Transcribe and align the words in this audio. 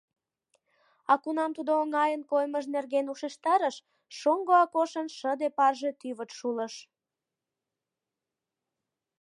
А 1.11 1.13
кунам 1.23 1.51
тудо 1.57 1.71
оҥайын 1.81 2.21
коймыж 2.31 2.65
нерген 2.75 3.05
ушештарыш, 3.13 3.75
шоҥго 4.17 4.53
Акошын 4.63 5.07
шыде 5.17 5.47
парже 5.57 5.91
тӱвыт 5.99 6.31
шулыш. 6.37 6.73